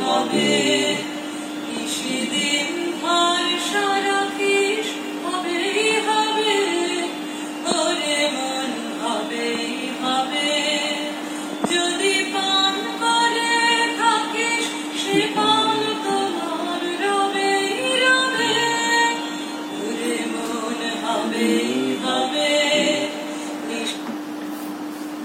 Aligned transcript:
হবে? 0.00 0.52
সেদিন 1.86 2.92
হবে 3.02 3.52
হবে। 10.02 10.50
যদি 11.70 12.14
পান 12.32 12.74
করে 13.00 13.54
থাকিস, 13.98 14.64
সে 15.02 15.20
পান 15.36 15.78
তোমার 16.04 16.82
রবেই 17.02 17.68
রবে। 18.04 18.56
ওরে 19.80 20.16
মন 20.32 20.80
হবে। 21.04 21.50
হবে 22.04 22.52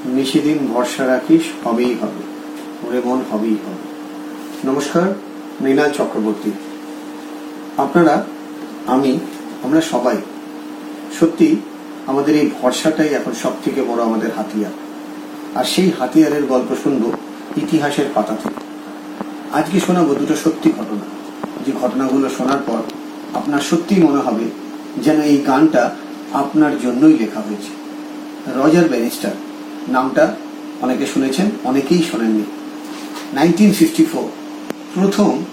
নিশিদিন 0.05 0.57
ভরসা 0.73 1.07
রাখিস, 1.07 1.67
হবেই 1.67 1.93
হবে। 1.93 2.36
ওরে 2.83 3.01
মন 3.05 3.21
হবেই 3.31 3.53
হবে। 3.53 3.97
নমস্কার 4.67 5.13
মৃণাল 5.61 5.91
চক্রবর্তী। 5.91 6.51
আপনারা, 7.77 8.25
আমি, 8.87 9.19
আমরা 9.63 9.81
সবাই, 9.81 10.17
সত্যি 11.19 11.55
আমাদের 12.07 12.35
এই 12.35 12.49
ভরসাটাই 12.61 13.07
এখন 13.07 13.31
সব 13.31 13.51
থেকে 13.63 13.81
বড় 13.81 14.03
আমাদের 14.03 14.31
হাতিয়ার। 14.37 14.71
আর 15.55 15.63
সেই 15.63 15.91
হাতিয়ারের 15.99 16.45
গল্প 16.45 16.75
শুনব 16.83 17.11
ইতিহাসের 17.57 18.05
পাতা 18.13 18.35
থেকে। 18.35 18.55
আজকে 19.53 19.79
শোনাবো 19.79 20.15
দুটো 20.15 20.35
সত্যি 20.35 20.71
ঘটনা। 20.71 21.17
যে 21.65 21.71
ঘটনাগুলো 21.81 22.29
শোনার 22.29 22.57
পর 22.65 22.79
আপনার 23.33 23.59
সত্যিই 23.59 24.03
মনে 24.03 24.19
হবে 24.19 24.43
যেন 24.97 25.21
এই 25.21 25.37
গানটা 25.37 25.95
আপনার 26.33 26.79
জন্যই 26.79 27.17
লেখা 27.17 27.39
হয়েছে। 27.39 27.69
রজার 28.59 28.89
ব্যানিস্টার 28.89 29.31
নামটা 29.87 30.35
অনেকে 30.81 31.05
শুনেছেন, 31.05 31.45
অনেকেই 31.63 32.03
শোনেননি। 32.11 32.43
Nineteen 33.33 33.71
fifty 33.71 34.05
four. 34.05 34.29
প্রথম 34.93 35.43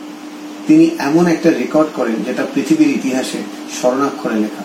তিনি 0.66 0.90
এমন 0.98 1.26
একটা 1.26 1.50
রেকর্ড 1.50 1.88
করেন 1.94 2.14
যেটা 2.26 2.46
পৃথিবীর 2.54 2.88
ইতিহাসে 2.88 3.38
স্মরণাক্ষরে 3.80 4.34
লেখা। 4.34 4.64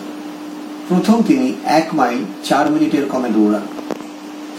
প্রথম 0.88 1.22
তিনি 1.22 1.54
এক 1.64 1.94
মাইল 1.94 2.18
চার 2.44 2.70
মিনিটের 2.70 3.06
কমে 3.06 3.28
দৌড়ান। 3.28 3.62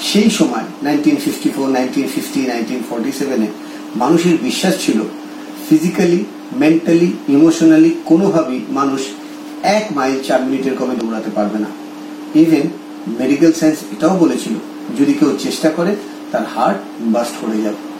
সেই 0.01 0.29
সময়, 0.29 0.63
nineteen 0.83 1.15
fifty 1.15 1.49
four, 1.49 1.69
nineteen 1.69 2.07
nineteen 2.47 3.11
সেভেনে 3.19 3.47
মানুষের 3.95 4.37
বিশ্বাস 4.41 4.85
ছিল, 4.85 5.01
ফিজিক্যালি, 5.69 6.25
মেন্টালি, 6.53 7.13
ইমোশনালি 7.29 7.95
কোনোভাবেই 8.05 8.59
মানুষ 8.69 9.01
এক 9.63 9.85
মাইল 9.91 10.23
চার 10.23 10.41
মিনিটের 10.41 10.75
কমে 10.75 10.95
দৌড়াতে 10.95 11.29
পারবে 11.35 11.59
না। 11.59 11.67
ইভেন 12.35 12.69
মেডিকেল 13.07 13.51
সায়েন্স 13.51 13.79
এটাও 13.91 14.17
বলেছিল, 14.17 14.53
যদি 14.99 15.13
কেউ 15.13 15.37
চেষ্টা 15.39 15.69
করে, 15.69 15.95
তার 16.31 16.45
হার্ট 16.55 16.77
বাস্ট 17.01 17.33
করে 17.41 17.61
যাবে। 17.61 17.90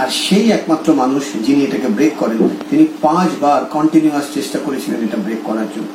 আর 0.00 0.08
সেই 0.24 0.46
একমাত্র 0.58 0.88
মানুষ 1.02 1.24
যিনি 1.46 1.60
এটাকে 1.66 1.88
ব্রেক 1.96 2.14
করেন, 2.22 2.40
তিনি 2.70 2.84
পাঁচবার 3.06 3.60
কন্টিনিউয়াস 3.76 4.26
চেষ্টা 4.36 4.58
করেছিলেন 4.66 4.98
এটা 5.06 5.18
ব্রেক 5.24 5.40
করার 5.48 5.68
জন্য। 5.74 5.88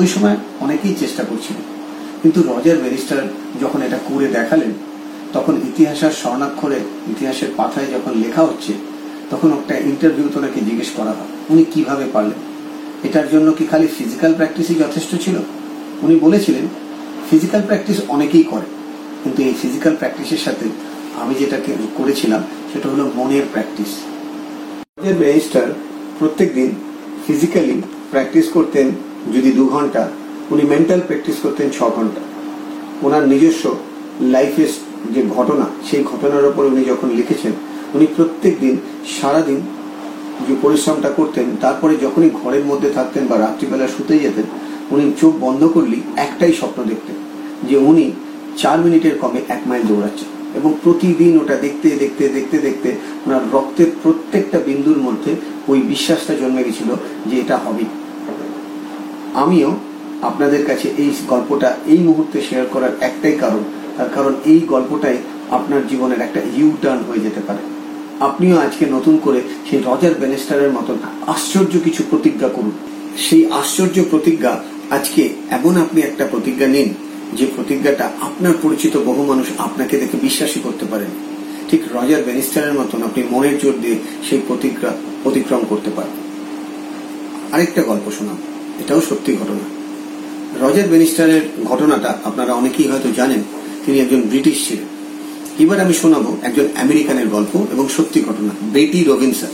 ওই 0.00 0.06
সময় 0.14 0.36
অনেকেই 0.64 0.94
চেষ্টা 1.02 1.22
করছিলেন 1.30 1.64
কিন্তু 2.22 2.38
রজার 2.50 2.78
ব্যারিস্টার 2.82 3.20
যখন 3.62 3.78
এটা 3.86 3.98
করে 4.08 4.26
দেখালেন, 4.38 4.72
তখন 5.32 5.54
ইতিহাসের 5.70 6.14
স্বর্ণাক্ষরে, 6.20 6.78
ইতিহাসের 7.12 7.50
পাথায় 7.58 7.88
যখন 7.94 8.12
লেখা 8.24 8.42
হচ্ছে, 8.48 8.72
তখন 9.32 9.48
একটা 9.58 9.74
ইন্টারভিউতে 9.90 10.36
ওনাকে 10.40 10.60
জিজ্ঞেস 10.68 10.90
করা 10.98 11.12
হয়, 11.16 11.30
উনি 11.52 11.62
কীভাবে 11.74 12.04
পারলেন? 12.14 12.40
এটার 13.06 13.26
জন্য 13.32 13.48
কি 13.58 13.64
খালি 13.70 13.86
ফিজিক্যাল 13.98 14.32
প্র্যাকটিসই 14.38 14.76
যথেষ্ট 14.84 15.10
ছিল? 15.24 15.36
উনি 16.04 16.14
বলেছিলেন 16.24 16.66
ফিজিক্যাল 17.28 17.62
প্র্যাকটিস 17.68 17.98
অনেকেই 18.14 18.44
করে, 18.52 18.66
কিন্তু 19.22 19.38
এই 19.48 19.54
ফিজিক্যাল 19.62 19.94
প্র্যাকটিসের 20.00 20.42
সাথে 20.46 20.66
আমি 21.22 21.34
যেটা 21.40 21.58
করেছিলাম, 21.98 22.42
সেটা 22.70 22.86
হলো 22.92 23.04
মনের 23.18 23.44
প্র্যাকটিস 23.52 23.92
রজার 24.98 25.16
ব্যারিস্টার 25.22 25.66
প্রত্যেক 26.18 26.48
দিন 26.58 26.70
ফিজিক্যালি 27.26 27.76
প্র্যাকটিস 28.12 28.46
করতেন 28.56 28.86
যদি 29.34 29.50
দু 29.58 29.64
ঘণ্টা, 29.74 30.02
উনি 30.52 30.62
মেন্টাল 30.72 31.00
প্র্যাকটিস 31.08 31.36
করতেন 31.44 31.66
ছ 31.76 31.78
ঘণ্টা। 31.96 32.20
ওনার 33.06 33.24
নিজস্ব 33.32 33.64
লাইফের 34.34 34.70
যে 35.14 35.20
ঘটনা, 35.36 35.66
সেই 35.88 36.02
ঘটনার 36.10 36.44
উপর 36.50 36.62
উনি 36.72 36.82
যখন 36.92 37.08
লিখেছেন, 37.18 37.52
উনি 37.94 38.06
প্রত্যেক 38.16 38.54
দিন 38.60 38.74
সারাদিন 39.16 39.58
যে 40.46 40.54
পরিশ্রমটা 40.62 41.10
করতেন, 41.18 41.46
তারপরে 41.64 41.94
যখনই 42.04 42.30
ঘরের 42.40 42.64
মধ্যে 42.70 42.90
থাকতেন 42.96 43.24
বা 43.30 43.36
রাত্রিবেলা 43.38 43.86
শুতে 43.94 44.14
যেতেন, 44.24 44.46
উনি 44.94 45.04
চোখ 45.20 45.32
বন্ধ 45.44 45.62
করলেই 45.74 46.02
একটাই 46.26 46.52
স্বপ্ন 46.60 46.78
দেখতেন 46.90 47.16
যে 47.68 47.76
উনি 47.90 48.06
চার 48.60 48.78
মিনিটের 48.84 49.14
কমে 49.22 49.40
এক 49.54 49.62
মাইল 49.68 49.84
দৌড়াচ্ছেন। 49.90 50.30
এবং 50.54 50.74
প্রতিদিন 50.82 51.38
ওটা 51.40 51.56
দেখতে 51.56 51.88
দেখতে 51.90 52.28
দেখতে 52.28 52.58
দেখতে 52.58 52.88
ওনার 53.26 53.40
রক্তের 53.52 53.86
প্রত্যেকটা 54.02 54.58
বিন্দুর 54.58 54.98
মধ্যে 54.98 55.36
ওই 55.68 55.80
বিশ্বাসটা 55.80 56.34
জন্মে 56.34 56.64
গেছিল 56.64 56.94
যে 57.26 57.40
এটা 57.40 57.56
হবেই 57.56 57.84
আমিও 59.34 59.76
আপনাদের 60.22 60.66
কাছে 60.66 60.88
এই 60.98 61.10
গল্পটা 61.28 61.76
এই 61.86 61.98
মুহূর্তে 61.98 62.42
শেয়ার 62.42 62.66
করার 62.66 62.90
একটাই 63.00 63.32
কারণ, 63.32 63.62
তার 63.96 64.08
কারণ 64.14 64.34
এই 64.46 64.60
গল্পটাই 64.68 65.16
আপনার 65.50 65.88
জীবনের 65.88 66.20
একটা 66.20 66.40
ইউ 66.56 66.72
টার্ন 66.82 67.02
হয়ে 67.08 67.20
যেতে 67.20 67.40
পারে। 67.46 67.58
আপনিও 68.20 68.56
আজকে 68.58 68.86
নতুন 68.86 69.18
করে 69.22 69.40
সেই 69.70 69.80
রজার 69.86 70.14
বেনেস্টারের 70.20 70.72
মতন 70.72 70.96
আশ্চর্য 71.26 71.78
কিছু 71.84 72.02
প্রতিজ্ঞা 72.10 72.48
করুন। 72.48 72.72
সেই 73.16 73.50
আশ্চর্য 73.50 74.02
প্রতিজ্ঞা 74.10 74.62
আজকে 74.90 75.28
এমন 75.50 75.76
আপনি 75.76 76.00
একটা 76.00 76.26
প্রতিজ্ঞা 76.30 76.66
নিন 76.66 76.94
যে 77.36 77.46
প্রতিজ্ঞাটা 77.56 78.10
আপনার 78.20 78.52
পরিচিত 78.62 78.96
বহু 78.96 79.24
মানুষ 79.24 79.46
আপনাকে 79.58 79.98
দেখে 79.98 80.16
বিশ্বাসই 80.22 80.60
করতে 80.60 80.86
পারেন। 80.86 81.08
ঠিক 81.70 81.82
রজার 81.94 82.22
বেনিস্টারের 82.22 82.72
মতন 82.72 83.02
আপনি 83.02 83.22
মনের 83.30 83.58
জোর 83.58 83.72
দিয়ে 83.82 83.96
সেই 84.30 84.40
প্রতিজ্ঞা 84.46 84.90
অতিক্রম 85.24 85.62
করতে 85.68 85.90
পারেন। 85.90 86.16
আরেকটা 87.52 87.82
গল্প 87.82 88.10
শোনাব 88.18 88.36
এটাও 88.80 89.00
সত্যি 89.00 89.36
ঘটনা। 89.36 89.64
রজার 90.66 90.88
বেনিস্টারের 90.88 91.42
ঘটনাটা 91.64 92.18
আপনারা 92.24 92.54
অনেকেই 92.54 92.88
হয়তো 92.88 93.08
জানেন, 93.16 93.42
তিনি 93.86 94.00
একজন 94.00 94.20
ব্রিটিশ 94.20 94.68
ছিলেন। 94.68 94.86
এবার 95.58 95.80
আমি 95.80 95.94
শোনাবো 95.94 96.36
একজন 96.42 96.66
আমেরিকানের 96.82 97.28
গল্প 97.28 97.66
এবং 97.72 97.88
সত্যি 97.88 98.20
ঘটনা, 98.20 98.48
Betty 98.62 99.04
Robinson, 99.04 99.52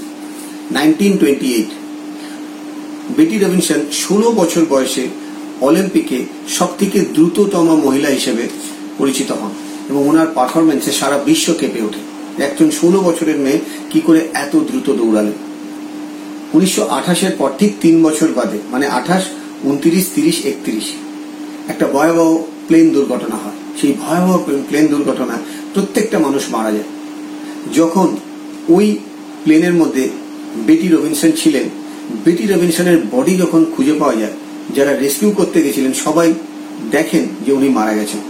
nineteen 0.70 1.18
twenty 1.18 1.54
eight. 1.54 1.70
Betty 3.16 3.38
Robinson 3.38 3.80
ষোলো 3.92 4.30
বছর 4.30 4.64
বয়সে 4.68 5.08
অলিম্পিকে 5.60 6.18
সব 6.56 6.70
থেকে 6.78 6.98
দ্রুততম 7.14 7.68
মহিলা 7.86 8.08
হিসেবে 8.08 8.44
পরিচিত 8.98 9.30
হন 9.40 9.52
এবং 9.90 10.00
ওনার 10.10 10.28
পারফরমেন্সে 10.36 10.92
সারা 11.00 11.16
বিশ্ব 11.28 11.46
কেঁপে 11.60 11.80
ওঠে। 11.82 12.02
একজন 12.46 12.68
ষোলো 12.70 12.98
বছরের 13.00 13.38
মেয়ে 13.44 13.60
কি 13.90 14.00
করে 14.06 14.20
এত 14.44 14.52
দ্রুত 14.68 14.86
দৌড়ালেন 15.00 15.36
উনিশশো 16.54 16.82
আঠাশের 16.98 17.32
পর 17.38 17.50
ঠিক 17.58 17.72
তিন 17.80 17.94
বছর 18.02 18.28
বাদে 18.38 18.58
মানে 18.70 18.86
আঠাশ, 18.98 19.24
উনত্রিশ, 19.64 20.04
তিরিশ, 20.14 20.36
একত্রিশ, 20.50 20.86
একটা 21.68 21.86
ভয়াবহ 21.86 22.30
প্লেন 22.68 22.86
দুর্ঘটনা 22.90 23.36
হয়। 23.42 23.56
সেই 23.78 23.92
ভয়াবহ 24.02 24.34
প্লেন 24.68 24.86
দুর্ঘটনায় 24.86 25.42
প্রত্যেকটা 25.74 26.18
মানুষ 26.18 26.42
মারা 26.50 26.70
যায়। 26.72 26.88
যখন 27.74 28.08
ওই 28.68 28.86
প্লেনের 29.44 29.74
মধ্যে 29.74 30.04
বেটি 30.66 30.86
রবিনসন 30.88 31.30
ছিলেন, 31.40 31.66
বেটি 32.24 32.44
রবিনসনের 32.46 32.98
বডি 33.12 33.34
যখন 33.36 33.60
খুঁজে 33.76 33.92
পাওয়া 33.92 34.16
যায় 34.20 34.34
যারা 34.74 34.96
রেস্কিউ 34.96 35.30
করতে 35.30 35.62
গেছিলেন, 35.62 35.92
সবাই 35.92 36.34
দেখেন 36.90 37.26
যে 37.46 37.52
উনি 37.52 37.68
মারা 37.68 37.92
গেছেন। 37.94 38.20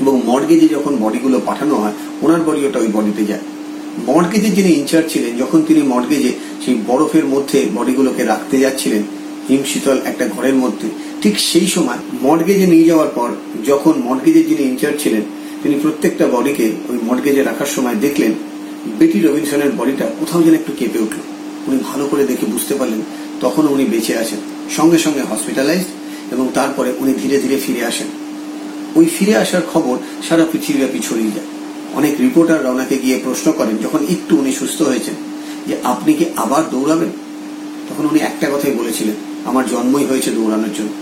এবং 0.00 0.22
মর্গেজে 0.26 0.68
যখন 0.68 0.96
বডিগুলো 0.96 1.40
পাঠানো 1.46 1.74
হয়, 1.74 1.92
ওনার 2.22 2.40
বডি 2.40 2.66
ওটা 2.66 2.78
ওই 2.78 2.88
বডিতে 2.92 3.24
যায়। 3.24 3.40
মর্গেজের 4.06 4.54
যিনি 4.54 4.68
ইনচার্জ 4.68 5.12
ছিলেন, 5.12 5.38
যখন 5.38 5.62
তিনি 5.62 5.82
মর্গেজে 5.82 6.32
সেই 6.64 6.76
বরফের 6.86 7.24
মধ্যে 7.24 7.66
বডিগুলোকে 7.74 8.24
রাখতে 8.24 8.58
যাচ্ছিলেন 8.58 9.02
হিমশীতল 9.48 9.98
একটা 10.04 10.28
ঘরের 10.28 10.54
মধ্যে, 10.54 10.88
ঠিক 11.22 11.38
সেই 11.38 11.66
সময় 11.66 11.98
মর্গেজে 12.22 12.66
নিয়ে 12.66 12.84
যাওয়ার 12.84 13.08
পর 13.08 13.28
যখন 13.66 13.92
মর্গেজের 14.04 14.46
যিনি 14.46 14.62
ইনচার্জ 14.62 15.02
ছিলেন, 15.02 15.22
তিনি 15.62 15.74
প্রত্যেকটা 15.74 16.26
বডিকে 16.26 16.70
ওই 16.88 16.98
মর্গেজে 17.02 17.42
রাখার 17.42 17.66
সময় 17.66 17.94
দেখলেন, 17.94 18.32
বেটি 18.98 19.20
রবিনসনের 19.20 19.70
বডিটা 19.78 20.06
কোথাও 20.20 20.42
যেন 20.42 20.54
একটু 20.54 20.72
কেঁপে 20.78 20.98
উঠল। 20.98 21.20
উনি 21.66 21.78
ভালো 21.84 22.06
করে 22.06 22.24
দেখে 22.24 22.46
বুঝতে 22.46 22.74
পারলেন, 22.74 23.00
তখন 23.40 23.68
উনি 23.68 23.84
বেঁচে 23.84 24.18
আছেন। 24.18 24.38
সঙ্গে 24.76 24.98
সঙ্গে 24.98 25.22
হসপিটালাইজড 25.30 25.90
এবং 26.34 26.48
তারপরে 26.54 26.90
উনি 26.98 27.12
ধীরে 27.22 27.36
ধীরে 27.38 27.56
ফিরে 27.56 27.82
আসেন। 27.84 28.08
ওই 28.94 29.06
ফিরে 29.16 29.34
আসার 29.36 29.62
খবর 29.72 29.96
সারা 30.28 30.44
পৃথিবীব্যাপী 30.52 30.98
ছড়িয়ে 30.98 31.32
যায়। 31.36 31.48
অনেক 31.94 32.14
রিপোর্টার 32.20 32.66
ওনাকে 32.66 32.96
গিয়ে 32.98 33.16
প্রশ্ন 33.24 33.52
করেন, 33.52 33.76
যখন 33.84 34.00
একটু 34.10 34.32
উনি 34.36 34.52
সুস্থ 34.52 34.82
হয়েছেন, 34.82 35.14
যে 35.68 35.74
আপনি 35.84 36.12
কি 36.14 36.24
আবার 36.36 36.62
দৌড়াবেন? 36.70 37.10
তখন 37.88 38.04
উনি 38.06 38.20
একটা 38.20 38.46
কথাই 38.50 38.74
বলেছিলেন, 38.80 39.16
আমার 39.44 39.64
জন্মই 39.68 40.04
হয়েছে 40.04 40.30
দৌড়ানোর 40.30 40.72
জন্য। 40.78 40.92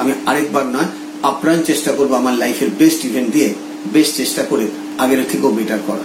আমি 0.00 0.12
আরেকবার 0.26 0.64
নয়, 0.66 0.88
আপ্রাণ 1.22 1.58
চেষ্টা 1.62 1.90
করব 1.92 2.12
আমার 2.14 2.34
লাইফের 2.34 2.70
বেস্ট 2.78 3.00
ইভেন্ট 3.04 3.28
দিয়ে 3.32 3.48
বেস্ট 3.92 4.12
চেষ্টা 4.16 4.42
করে 4.42 4.66
আগের 4.98 5.20
থেকেও 5.30 5.50
বেটার 5.50 5.80
করা 5.86 6.04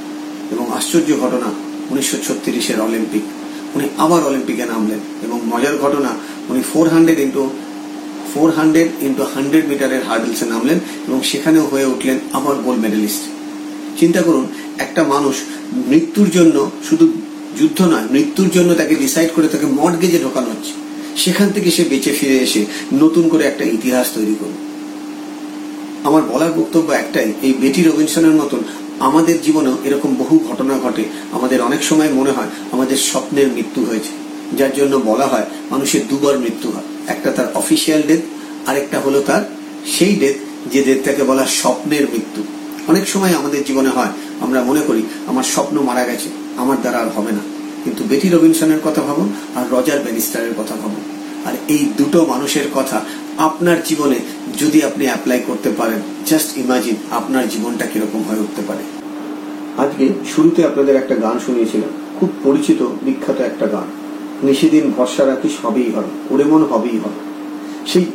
এবং 0.51 0.65
আশ্চর্য 0.77 1.09
ঘটনা, 1.23 1.50
উনিশশো 1.91 2.18
ছত্রিশের 2.27 2.81
অলিম্পিক 2.81 3.21
উনি 3.75 3.85
আবার 3.97 4.21
অলিম্পিকে 4.23 4.65
নামলেন 4.65 5.00
এবং 5.25 5.38
মজার 5.51 5.75
ঘটনা 5.77 6.12
উনি 6.51 6.62
four 6.71 6.86
hundred 6.94 7.19
into 7.25 7.44
four 8.31 8.50
hundred 8.57 8.89
into 9.07 9.24
hundred 9.33 9.65
মিটারের 9.71 10.01
হার্ডেলসে 10.09 10.45
নামলেন 10.53 10.77
এবং 11.07 11.19
সেখানেও 11.31 11.65
হয়ে 11.71 11.88
উঠলেন 11.94 12.18
আবার 12.38 12.56
গোল্ড 12.65 12.80
মেডেলিস্ট 12.86 13.24
চিন্তা 14.00 14.21
করুন, 14.27 14.45
একটা 14.86 15.01
মানুষ 15.13 15.36
মৃত্যুর 15.92 16.30
জন্য 16.38 16.57
শুধু 16.88 17.06
যুদ্ধ 17.59 17.80
নয়, 17.92 18.07
মৃত্যুর 18.15 18.50
জন্য 18.56 18.69
তাকে 18.80 18.94
ডিসাইড 19.03 19.30
করে 19.36 19.48
তাকে 19.53 19.68
মর্গেজে 19.80 20.19
ঢোকানো 20.25 20.50
হচ্ছে। 20.53 20.74
সেখান 21.24 21.48
থেকে 21.56 21.69
সে 21.75 21.83
বেঁচে 21.92 22.12
ফিরে 22.19 22.38
এসে 22.45 22.62
নতুন 23.01 23.24
করে 23.31 23.44
একটা 23.44 23.63
ইতিহাস 23.77 24.07
তৈরি 24.18 24.36
করবে 24.42 24.59
আমার 26.07 26.24
বলার 26.31 26.51
বক্তব্য 26.59 26.88
একটাই, 27.01 27.30
এই 27.45 27.54
বেটি 27.62 27.81
রবিনসনের 27.83 28.36
মতন 28.42 28.62
আমাদের 29.07 29.36
জীবনেও 29.45 29.75
এরকম 29.88 30.12
বহু 30.21 30.36
ঘটনা 30.50 30.75
ঘটে, 30.86 31.04
আমাদের 31.38 31.59
অনেক 31.68 31.81
সময় 31.89 32.12
মনে 32.19 32.31
হয় 32.31 32.50
আমাদের 32.71 32.97
স্বপ্নের 33.09 33.47
মৃত্যু 33.56 33.81
হয়েছে। 33.89 34.13
যার 34.57 34.74
জন্য 34.74 35.01
বলা 35.06 35.27
হয় 35.27 35.45
মানুষের 35.69 36.01
দুবার 36.09 36.39
মৃত্যু 36.39 36.71
হয়। 36.71 36.83
একটা 37.07 37.31
তার 37.31 37.48
অফিসিয়াল 37.56 38.01
ডেথ 38.01 38.21
আরেকটা 38.68 39.00
হলো 39.00 39.21
তার 39.21 39.44
সেই 39.86 40.15
ডেথ 40.15 40.36
যে 40.71 40.83
ডেথটাকে 40.83 41.24
বলা 41.24 41.45
স্বপ্নের 41.45 42.01
মৃত্যু। 42.01 42.44
অনেক 42.88 43.07
সময় 43.07 43.33
আমাদের 43.36 43.63
জীবনে 43.63 43.89
হয়, 43.89 44.12
আমরা 44.42 44.63
মনে 44.63 44.81
করি, 44.88 45.03
আমার 45.27 45.44
স্বপ্ন 45.44 45.80
মারা 45.80 46.03
গেছে, 46.03 46.30
আমার 46.57 46.81
দ্বারা 46.81 46.98
আর 46.98 47.09
হবে 47.09 47.31
না। 47.31 47.39
কিন্তু 47.83 48.03
বেটি 48.03 48.30
রবিনসনের 48.30 48.80
কথা 48.83 49.01
ভাবুন 49.01 49.33
আর 49.56 49.65
রজার 49.71 50.00
ব্যানিস্টারের 50.00 50.51
কথা 50.57 50.75
ভাবুন। 50.75 51.04
আর 51.45 51.54
এই 51.68 51.89
দুটো 51.97 52.25
মানুষের 52.25 52.68
কথা 52.74 53.01
আপনার 53.38 53.83
জীবনে 53.83 54.15
যদি 54.59 54.83
আপনি 54.83 55.06
অ্যাপ্লাই 55.06 55.39
করতে 55.47 55.69
পারেন 55.77 56.00
জাস্ট 56.25 56.57
ইমাজিন 56.57 56.95
আপনার 57.12 57.50
জীবনটা 57.50 57.86
কীরকম 57.86 58.24
হয়ে 58.24 58.39
উঠতে 58.39 58.62
পারে। 58.68 58.83
আজকে 59.77 60.09
শুরুতে 60.36 60.65
আপনাদের 60.65 60.95
একটা 60.95 61.15
গান 61.15 61.39
শুনিয়েছিলাম, 61.45 61.89
খুব 62.19 62.30
পরিচিত, 62.44 62.81
বিখ্যাত 63.01 63.42
একটা 63.42 63.68
গান। 63.68 64.00
নিশিদিন 64.44 64.86
ভরসা 64.98 65.24
রাখি 65.26 65.50
হবেই 65.64 65.90
হবে, 65.96 66.12
ওরে 66.32 66.44
মন 66.44 66.62
হবেই 66.72 66.98
হবে। 67.04 67.20
সেই 67.86 68.06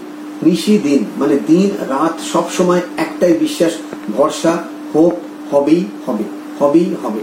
নিশিদিন 0.43 1.00
মানে 1.19 1.37
দিন, 1.46 1.69
রাত, 1.88 2.14
সব 2.32 2.46
সময় 2.50 2.82
একটাই 2.96 3.34
বিশ্বাস, 3.44 3.73
ভরসা, 4.17 4.52
হোপ, 4.94 5.14
হবেই 5.50 5.82
হবে 6.06 6.25
হবেই 6.61 6.88
হবে। 7.02 7.23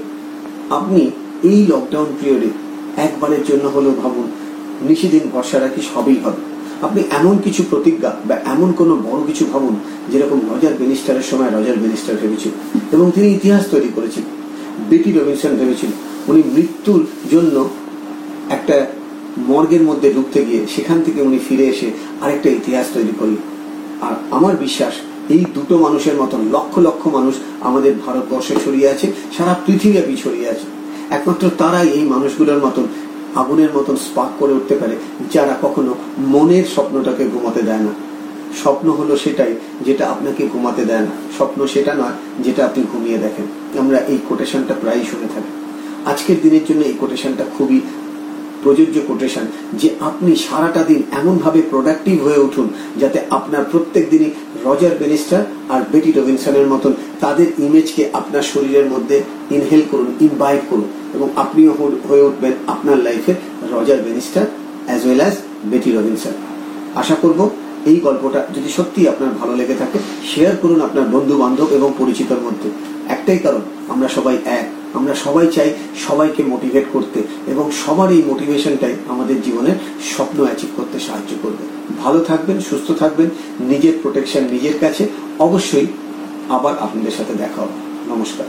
আপনি 0.70 1.02
এই 1.44 1.60
লকডাউন 1.72 2.10
পিরিয়ডে 2.20 2.50
একবারের 2.98 3.44
জন্য 3.50 3.66
হলেও 3.76 3.94
ভাবুন, 4.02 4.28
নিশিদিন 4.90 5.24
ভরসা 5.34 5.58
রাখি 5.60 5.82
হবেই 5.96 6.20
হবে। 6.26 6.42
আপনি 6.82 7.02
এমন 7.20 7.36
কিছু 7.46 7.62
প্রতিজ্ঞা 7.70 8.12
বা 8.28 8.36
এমন 8.54 8.70
কোনো 8.80 8.94
বড় 9.08 9.22
কিছু 9.30 9.44
ভাবুন, 9.52 9.76
যেরকম 10.12 10.40
রজার 10.52 10.74
বেনিস্টারের 10.82 11.26
সময় 11.32 11.50
রজার 11.56 11.78
বেনিস্টার 11.84 12.16
ভেবেছিল 12.22 12.54
এবং 12.92 13.06
তিনি 13.16 13.28
ইতিহাস 13.38 13.64
তৈরি 13.74 13.90
করেছিলেন, 13.96 14.32
বেটি 14.90 15.10
রবিনসন 15.12 15.54
ভেবেছিল 15.62 15.92
উনি 16.30 16.42
মৃত্যুর 16.56 17.02
জন্য 17.32 17.56
একটা 18.56 18.76
মর্গের 19.50 19.84
মধ্যে 19.90 20.08
ঢুকতে 20.16 20.40
গিয়ে 20.48 20.62
সেখান 20.76 20.98
থেকে 21.06 21.20
উনি 21.22 21.40
ফিরে 21.48 21.66
এসে 21.74 21.88
আরেকটা 22.24 22.50
ইতিহাস 22.60 22.88
তৈরি 22.96 23.14
করলেন 23.20 23.42
আর 24.06 24.14
আমার 24.38 24.54
বিশ্বাস, 24.66 24.94
এই 25.36 25.44
দুটো 25.56 25.76
মানুষের 25.86 26.16
মতন 26.22 26.42
লক্ষ 26.56 26.74
লক্ষ 26.88 27.04
মানুষ 27.18 27.36
আমাদের 27.62 27.94
ভারতবর্ষে 28.06 28.56
ছড়িয়ে 28.64 28.88
আছে, 28.94 29.08
সারা 29.38 29.54
পৃথিবীব্যাপী 29.66 30.16
ছড়িয়ে 30.24 30.48
আছে। 30.50 30.66
একমাত্র 31.18 31.44
তারাই 31.62 31.88
এই 31.98 32.04
মানুষগুলোর 32.14 32.60
মতন, 32.66 32.86
আগুনের 33.42 33.72
মতন 33.78 33.96
স্পাক 34.06 34.30
করে 34.40 34.54
উঠতে 34.54 34.76
পারে, 34.76 34.96
যারা 35.34 35.54
কখনো 35.62 35.92
মনের 36.34 36.66
স্বপ্নটাকে 36.74 37.24
ঘুমাতে 37.34 37.62
দেয় 37.62 37.84
না। 37.88 37.94
স্বপ্ন 38.62 38.88
হলো 39.00 39.14
সেটাই, 39.18 39.54
যেটা 39.86 40.04
আপনাকে 40.14 40.44
ঘুমাতে 40.54 40.84
দেয় 40.90 41.04
না। 41.08 41.14
স্বপ্ন 41.38 41.60
সেটা 41.74 41.94
নয়, 41.94 42.16
যেটা 42.46 42.62
আপনি 42.66 42.82
ঘুমিয়ে 42.92 43.18
দেখেন। 43.18 43.46
আমরা 43.82 43.98
এই 44.12 44.20
কোটেশনটা 44.30 44.74
প্রায়ই 44.82 45.06
শুনে 45.12 45.28
থাকি। 45.34 45.52
আজকের 46.12 46.38
দিনের 46.44 46.64
জন্য 46.68 46.82
এই 46.92 46.96
কোটেশনটা 47.02 47.46
খুবই 47.58 47.78
প্রযোজ্য 48.64 48.98
কোটেশন 49.08 49.46
যে 49.74 49.90
আপনি 50.00 50.36
সারাটা 50.36 50.84
দিন 50.84 51.04
এমনভাবে 51.12 51.62
প্রোডাক্টিভ 51.70 52.16
হয়ে 52.24 52.40
উঠুন 52.40 52.68
যাতে 53.00 53.20
আপনার 53.30 53.64
প্রত্যেক 53.72 54.10
দিনই 54.10 54.32
রজার 54.66 54.94
বেনিস্টার 55.00 55.42
আর 55.70 55.82
বেটি 55.92 56.12
রবিনসনের 56.12 56.68
মতন 56.68 56.94
তাদের 57.20 57.48
ইমেজকে 57.58 58.10
আপনার 58.14 58.42
শরীরের 58.42 58.86
মধ্যে 58.86 59.18
ইনহেল 59.52 59.82
করুন 59.92 60.10
ইনভাইট 60.22 60.62
করুন 60.70 60.88
এবং 61.14 61.30
আপনিও 61.36 61.72
হয়ে 62.10 62.22
উঠবেন 62.22 62.54
আপনার 62.68 62.98
লাইফে 62.98 63.34
Roger 63.72 64.00
Bannister 64.04 64.46
as 64.88 65.06
well 65.06 65.20
as 65.20 65.36
Betty 65.64 65.90
Robinson. 65.92 66.36
আশা 66.96 67.16
করব 67.16 67.50
এই 67.86 67.98
গল্পটা 68.00 68.40
যদি 68.56 68.70
সত্যি 68.70 69.08
আপনার 69.08 69.32
ভালো 69.40 69.56
লেগে 69.56 69.76
থাকে 69.80 70.00
শেয়ার 70.36 70.56
করুন 70.62 70.82
আপনার 70.82 71.06
বন্ধু 71.12 71.38
বান্ধব 71.38 71.68
এবং 71.72 71.94
পরিচিতর 71.98 72.40
মধ্যে। 72.44 72.70
একটাই 73.10 73.38
কারণ, 73.38 73.62
আমরা 73.90 74.08
সবাই 74.08 74.38
এক। 74.46 74.68
আমরা 74.94 75.16
সবাই 75.16 75.48
চাই 75.48 75.74
সবাইকে 76.08 76.44
মোটিভেট 76.44 76.86
করতে 76.94 77.22
এবং 77.48 77.72
সবার 77.72 78.12
এই 78.12 78.24
মোটিভেশনটাই 78.26 78.96
আমাদের 79.08 79.42
জীবনের 79.42 79.76
স্বপ্ন 80.16 80.44
অ্যাচিভ 80.44 80.70
করতে 80.76 81.00
সাহায্য 81.00 81.36
করবে। 81.42 81.94
ভালো 82.04 82.24
থাকবেন, 82.24 82.60
সুস্থ 82.60 82.92
থাকবেন, 82.92 83.30
নিজের 83.60 83.94
প্রোটেকশন 84.02 84.44
নিজের 84.52 84.74
কাছে। 84.80 85.08
অবশ্যই 85.40 85.88
আবার 86.50 86.80
আপনাদের 86.80 87.12
সাথে 87.12 87.34
দেখা 87.34 87.62
হবে। 87.62 87.74
নমস্কার। 88.16 88.46